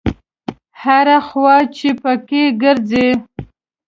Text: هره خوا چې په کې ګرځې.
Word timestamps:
هره 0.81 1.17
خوا 1.27 1.55
چې 1.77 1.89
په 2.01 2.11
کې 2.27 2.43
ګرځې. 2.61 3.07